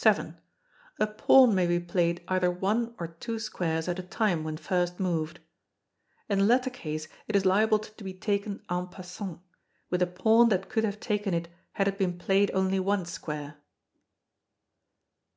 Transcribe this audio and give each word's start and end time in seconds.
vii. 0.00 0.32
A 1.00 1.08
pawn 1.08 1.52
may 1.52 1.66
be 1.66 1.80
played 1.80 2.22
either 2.28 2.52
one 2.52 2.94
or 3.00 3.08
two 3.08 3.36
squares 3.40 3.88
at 3.88 3.98
a 3.98 4.02
time 4.04 4.44
when 4.44 4.56
first 4.56 5.00
moved. 5.00 5.40
[In 6.28 6.38
the 6.38 6.44
latter 6.44 6.70
case 6.70 7.08
it 7.26 7.34
is 7.34 7.44
liable 7.44 7.80
to 7.80 8.04
be 8.04 8.14
taken 8.14 8.62
en 8.70 8.86
passant, 8.86 9.40
with 9.90 10.02
a 10.02 10.06
pawn 10.06 10.50
that 10.50 10.68
could 10.68 10.84
have 10.84 11.00
taken 11.00 11.34
it 11.34 11.48
had 11.72 11.88
it 11.88 11.98
been 11.98 12.16
played 12.16 12.52
only 12.54 12.78
one 12.78 13.04
square. 13.06 13.56